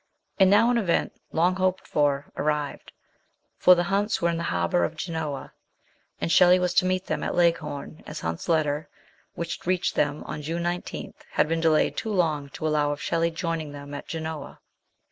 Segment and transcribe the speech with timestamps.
[0.39, 2.91] And now an event, long hoped for, arrived,
[3.59, 5.53] for the Hunts were in the harbour of Genoa,
[6.19, 8.89] and Shelley was to meet them at Leghorn, as Hunt's letter,
[9.35, 12.99] which reached them on June 19, had been de layed too long to allow of
[12.99, 14.59] Shelley joining them at Genoa.